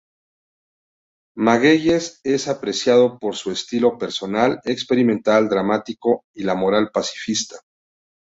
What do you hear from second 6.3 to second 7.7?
y la moral pacifista.